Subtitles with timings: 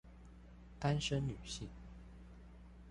[0.79, 1.69] 單身女性